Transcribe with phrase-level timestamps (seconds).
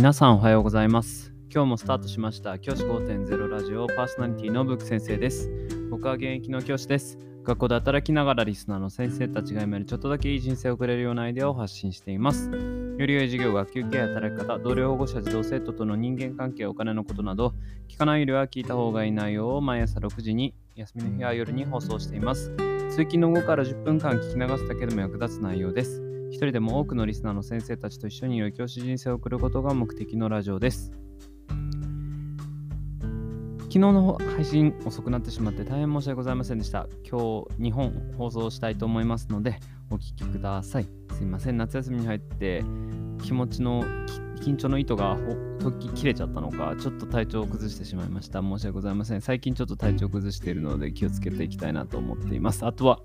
[0.00, 1.30] 皆さんおはようございます。
[1.52, 5.50] 今日もスタートしました教師5.0ラジオパーソナリティのブック先生です。
[5.90, 7.18] 僕は現役の教師です。
[7.44, 12.48] 学校で働きながらリスナーの先生たちが今よりちょっとだけいい人生を送れるようなアイデアを発信しています。
[12.48, 17.52] より良い授業、学級経営、働き方、同僚保護者、児童生徒との人間関係、お金のことなど、
[17.86, 22.50] 聞かないよりは聞いた方がいい内容を毎朝6時に、休みの日は夜に放送しています。
[22.88, 26.09] 通勤の後から10分間聞き流すだけでも役立つ内容です。
[26.30, 30.92] 一人でも多くのリスナーの先生たちと一緒に良い教師人生を送ることが目的のラジオです。
[33.62, 36.86] 昨日の配信遅くなってしまって大変申し訳ございませんでした。
[37.02, 37.18] 今
[37.58, 39.58] 日2本放送したいと思いますので
[39.90, 40.88] お聞きください。
[41.14, 42.62] すいません、夏休みに入って
[43.22, 43.82] 気持ちの
[44.40, 45.18] 緊張の糸が
[45.58, 48.40] 時切れちゃったのか、ちょっと体調を崩してしまいました。
[48.40, 49.20] 申し訳ございません。
[49.20, 52.64] 最近ちょっと体調を崩しているので気をつけていきたいなと思っています。
[52.64, 53.00] あとは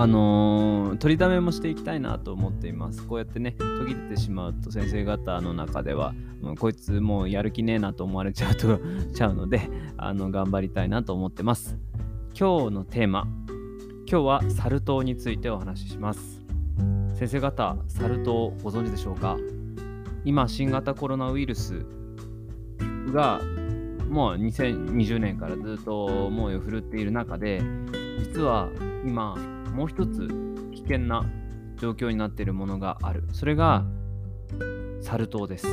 [0.00, 3.04] あのー取りだめもしていきたいなと思っています。
[3.06, 8.80] こうやってね、途切れてしまうと先生方の中では、もうこいつもうやる気ねえなと思われちゃうと
[9.12, 11.76] ちゃうので、 あの頑張りたいなと思ってます。
[12.38, 13.26] 今日のテーマ、
[14.10, 16.42] 今日はサル痘についてお話しします。
[17.14, 19.36] 先生方、サル痘ご存知でしょうか？
[20.24, 21.84] 今、新型コロナウイルス
[23.12, 23.40] が
[24.08, 27.62] もう2020年からずっと猛威を振るっている中で、
[28.18, 28.68] 実は
[29.04, 29.36] 今、
[29.78, 30.26] もう一つ
[30.74, 31.24] 危険な
[31.76, 33.22] 状況になっているものがある。
[33.32, 33.84] それが
[35.00, 35.68] サル痘です。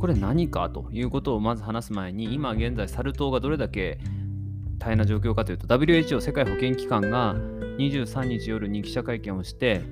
[0.00, 4.00] これ何かということをまず話す前に、今現在サル痘がどれだけ
[4.80, 7.36] 大変な状況かというと、WHO 世界保健機関が
[7.78, 9.84] 23日夜に記者会見をして、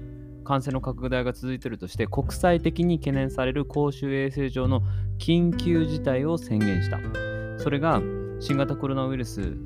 [0.42, 4.82] 感染の拡大が続いているとして、国際的に懸念される公衆衛生上の
[5.20, 6.98] 緊急事態を宣言した。
[7.58, 8.02] それが
[8.40, 9.56] 新型コロナウイルス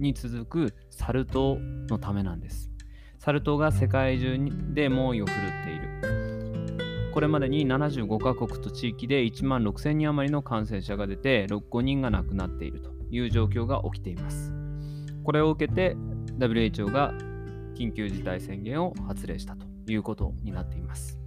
[0.00, 2.70] に続くサル痘のためなんです。
[3.18, 4.38] サル痘が世界中
[4.72, 7.10] で猛威を振るっている。
[7.12, 14.52] これまでに75カ国と地域で1万6000人余りの感染者が出て、5人が亡くなっているという状況が起きています。
[15.24, 15.96] これを受けて
[16.38, 17.12] WHO が
[17.74, 21.17] 緊急事態宣言を発令したということになっています。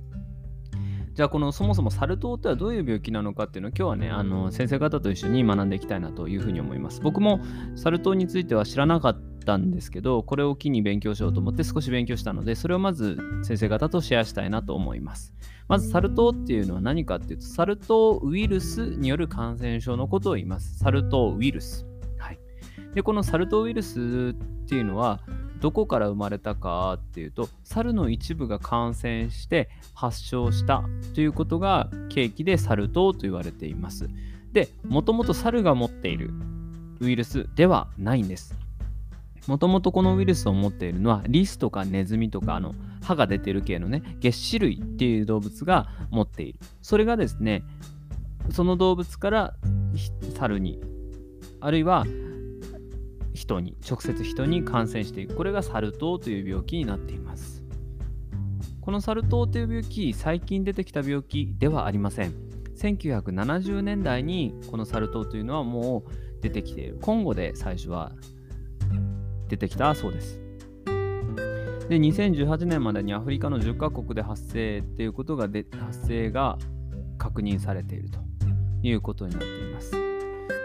[1.22, 7.00] じゃあこのそもそもサル痘ってはどういう病気なのかっていうのを今日はねあの先生方と一緒に学んでいきたいなというふうに思います。
[7.00, 7.42] 僕も
[7.76, 15.36] サル痘については知らなかったんですけどこれを機に勉強しようと思って少し勉強したのでそれをまず先生方とシェアしたいなと思います。
[15.68, 20.80] まずサル痘っていうのは何かっていうとサル痘ウイルスによる感染症のことを言います。
[20.80, 21.86] サル痘ウイルス。
[22.18, 22.40] はい、
[22.96, 25.20] でこのサル痘ウイルスっていうのは
[25.62, 30.84] どこから生まれたかっていうと猿の一部が感染して発症した
[31.14, 34.10] ということが契機でサル痘と言われています。
[34.52, 36.32] でもともと猿が持っている
[37.00, 38.56] ウイルスではないんです。
[39.48, 46.60] もともとこのウイルスを持っているのはリスとかネズミとかあの歯が出てる系のね月歯類っていう動物が持っている。
[46.82, 47.64] それがですね
[48.50, 49.54] その動物から
[50.36, 50.80] 猿に
[51.60, 52.06] あるいは
[53.34, 55.36] 人に直接人に感染していく。
[55.36, 57.64] これがサル痘という病気になっています。
[58.82, 62.34] このサル痘という病気最近出てきた病気ではありません。
[62.76, 66.98] 1970年代にこのサル痘というのはもう出てきている。
[67.00, 68.12] コンゴで最初は
[69.48, 70.40] 出てきたそうです。
[71.90, 76.58] で2018年までにアフリカの10カ国で発生っていうことがで発生が
[77.18, 78.20] 確認されていると
[78.82, 80.01] いうことになっています。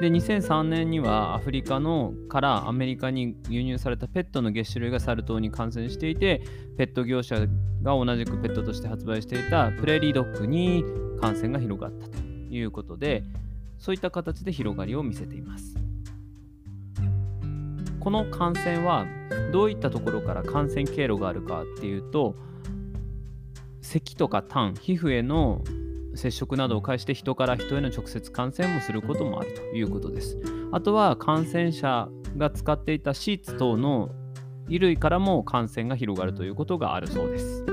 [0.01, 6.43] で2003年にはアフリカのからアメリカに輸入されたペットの月種類がサル痘に感染していて
[6.77, 7.47] ペット業者
[7.83, 10.85] が同じくペットとして発売していたプレーリードッグに
[11.21, 13.23] 感染が広がったということで
[13.79, 15.77] そういった形で広がりを見せています。
[18.07, 19.05] この感染は
[19.53, 22.37] どういったところから感染経路があるかっていうと
[23.83, 25.65] 咳とか痰皮膚への
[26.17, 30.39] 接触などを介して人から人への直接感染もすることもあるということです。
[30.73, 34.11] あとは感染者が使っていたシーツ等の
[34.67, 37.65] 衣類からも感染が広がるということがあるそうです。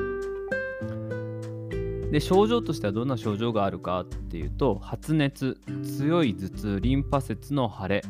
[2.12, 5.60] で症状としてはどんな症状があるかっていうと発熱
[5.98, 8.04] 強い頭痛リンパ節の腫れ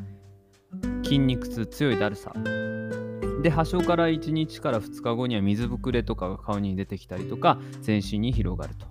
[1.03, 2.33] 筋肉痛強いだるさ
[3.41, 8.87] で発症から1日から2日後には水ぶくれとかが顔に出てきたりとか全身に広がると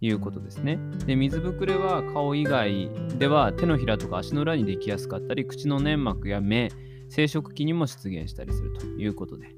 [0.00, 0.78] いうことですね。
[1.06, 6.70] で水ぶくれは顔以外では手のひらとか足の裏にできやすかったり口の粘膜や目
[7.08, 9.54] 生殖器にも出現したりするということで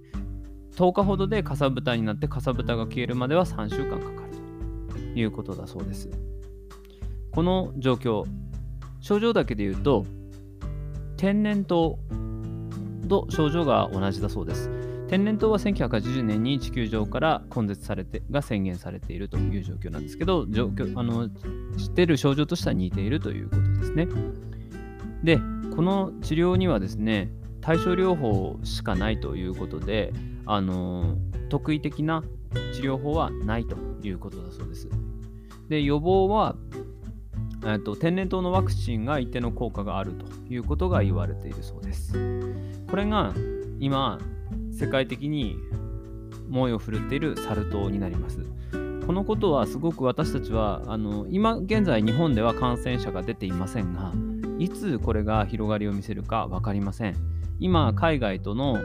[0.74, 4.32] 10日ほどでかさぶたになってかさぶたが消えるまでは3週間かかる
[4.90, 6.10] ということだそうです。
[7.30, 8.24] この状況
[9.00, 10.04] 症状だけで言うと
[11.16, 11.96] 天然痘
[13.08, 14.81] と症状が同じだそうです。
[15.12, 21.28] 天然痘は1980年に地球上から根絶されてが宣言されているという状況なんですけど状況あの
[21.76, 24.08] 知っている症状としては似ているということですね。
[25.22, 25.36] で
[25.76, 27.30] この治療にはですね
[27.60, 30.14] 対症療法しかないということで
[30.46, 31.18] あの
[31.50, 32.24] 特異的な
[32.72, 34.88] 治療法はないということだそうです。
[35.68, 36.56] で予防は
[37.66, 42.14] えと天然痘のワクチンが一定の効果があるということが言われているそうです。
[42.88, 43.34] これが
[43.78, 44.18] 今
[44.72, 45.56] 世界的に
[46.48, 48.44] 猛威を振るっているサル痘になります。
[49.06, 54.12] このことはすごく私たちはあの今現在日本では感染者が出ていませんが
[54.60, 57.16] いつこれが広がりを見せるか分かりません。
[57.58, 58.78] 今海外との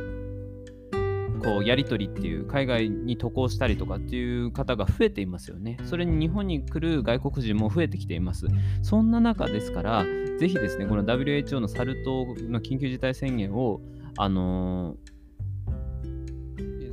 [1.44, 5.78] こうやり取りっていう海外に渡航したりとかっていう方が増えていますよね。
[5.86, 8.48] それに日本に来る外国人も増えてきています。
[8.82, 10.06] そんな中ですから、
[10.40, 13.82] ぜひですね、この WHO のサル痘の緊急事態宣言を、
[14.18, 15.07] あのー、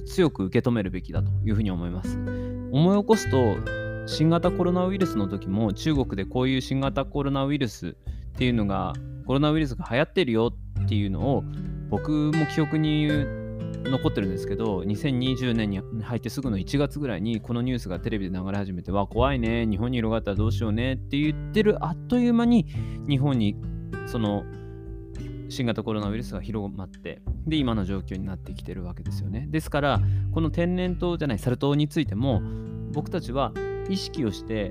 [0.07, 2.19] 強く受け止めるべきだというふうに思います。
[2.73, 3.57] 思い起こすと、
[4.07, 7.93] 新型コロナウイルスの時も中国でこういう新型コロナウイルスっ
[8.37, 8.93] ていうのが
[9.27, 10.55] コロナウイルスが流行ってるよ
[10.85, 11.45] っていうのを
[11.89, 13.09] 僕も記憶に
[13.85, 22.67] 残ってるんですけど、2020年に入ってすぐの1月ぐらいにこのニュースがテレビで流れ始めて、わ、怖いね、日本に広がったらどうしようねって言ってるあっという間に
[23.09, 23.57] 日本に
[24.07, 24.45] その
[25.49, 29.47] 新型コロナウイルスが広まって、で、今の状況になってきてるわけですよね。
[29.51, 30.01] ですから、
[30.33, 32.43] この天然痘じゃない、サル痘についても、
[32.93, 33.53] 僕たちは
[33.89, 34.71] 意識をして、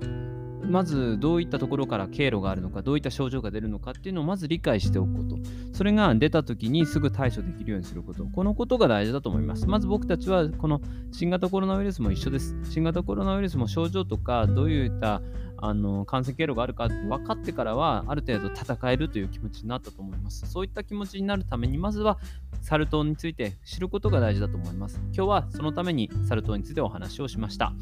[0.66, 5.38] まずどういったところから経路があるのか、どういった症状が出るのかっていうのをまず理解しておくこと。
[5.74, 8.24] それが出た時にすぐ対処できるようにすること。
[8.26, 9.68] このことが大事だと思います。
[9.68, 10.82] まず僕たちはこの
[11.12, 12.56] 新型コロナウイルスも一緒です。
[12.70, 15.22] 新型コロナウイルスも症状とかどういった
[15.58, 20.46] あの感染経路があるかって分かってからはある程度戦えるという気持ちになったと思います。
[20.46, 22.18] そういった気持ちになるためにまずは
[22.62, 25.00] サル痘について知ることが大事だと思います。
[25.14, 27.74] 今日はそのためにサル痘についてお話をしました。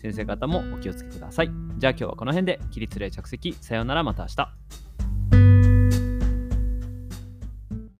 [0.00, 1.50] 先生方もお気をつけください。
[1.76, 3.52] じゃあ今日はこの辺で起立例着席。
[3.60, 4.89] さようならまた明日。